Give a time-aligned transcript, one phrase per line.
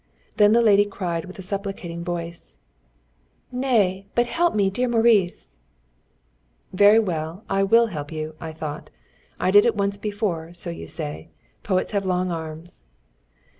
[0.37, 2.57] Then the lady cried with a supplicating voice:
[3.51, 5.57] "Nay; but help me, dear Maurice!"
[6.73, 8.89] "Very well, I will help you," thought
[9.39, 11.29] I; "I did it once before, so you say.
[11.61, 12.81] Poets have long arms."